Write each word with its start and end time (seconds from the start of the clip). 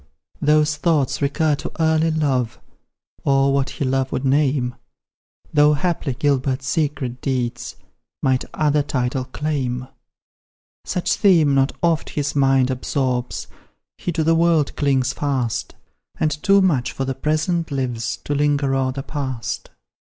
Those 0.41 0.77
thoughts 0.77 1.21
recur 1.21 1.53
to 1.57 1.71
early 1.79 2.09
love, 2.09 2.59
Or 3.23 3.53
what 3.53 3.69
he 3.69 3.85
love 3.85 4.11
would 4.11 4.25
name, 4.25 4.73
Though 5.53 5.75
haply 5.75 6.15
Gilbert's 6.15 6.67
secret 6.67 7.21
deeds 7.21 7.75
Might 8.23 8.43
other 8.51 8.81
title 8.81 9.25
claim. 9.25 9.87
Such 10.85 11.13
theme 11.13 11.53
not 11.53 11.73
oft 11.83 12.09
his 12.09 12.35
mind 12.35 12.71
absorbs, 12.71 13.45
He 13.95 14.11
to 14.13 14.23
the 14.23 14.33
world 14.33 14.75
clings 14.75 15.13
fast, 15.13 15.75
And 16.19 16.31
too 16.31 16.63
much 16.63 16.91
for 16.91 17.05
the 17.05 17.13
present 17.13 17.69
lives, 17.69 18.17
To 18.23 18.33
linger 18.33 18.73
o'er 18.73 18.91
the 18.91 19.03
past. 19.03 19.69